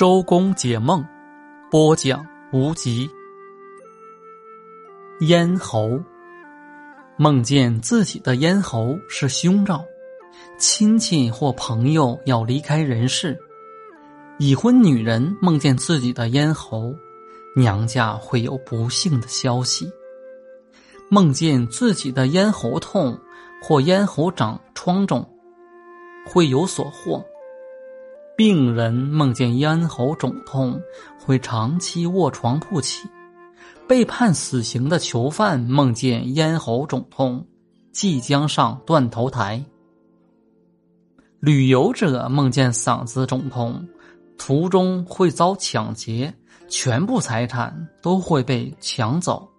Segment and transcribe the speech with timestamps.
[0.00, 1.04] 周公解梦，
[1.70, 3.06] 播讲无极。
[5.20, 6.00] 咽喉
[7.18, 9.84] 梦见自己的咽喉是凶兆，
[10.58, 13.36] 亲戚或朋友要离开人世；
[14.38, 16.94] 已婚女人梦见自己的咽喉，
[17.54, 19.84] 娘家会有不幸的消息；
[21.10, 23.20] 梦见自己的咽喉痛
[23.62, 25.30] 或咽喉长疮肿，
[26.26, 27.22] 会有所获。
[28.40, 30.80] 病人梦见咽喉肿痛，
[31.22, 33.06] 会长期卧床不起；
[33.86, 37.46] 被判死刑的囚犯梦见咽喉肿痛，
[37.92, 39.62] 即将上断头台；
[41.38, 43.86] 旅游者梦见嗓子肿痛，
[44.38, 46.32] 途中会遭抢劫，
[46.66, 49.49] 全部财产都会被抢走。